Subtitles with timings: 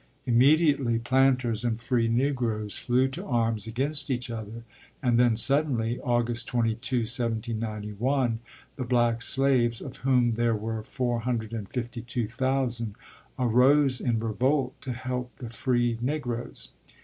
[0.25, 4.63] Immediately planters and free Negroes flew to arms against each other
[5.03, 8.39] and then, suddenly, August 22, 1791,
[8.77, 12.95] the black slaves, of whom there were four hundred and fifty two thousand,
[13.37, 16.69] arose in revolt to help the free Negroes.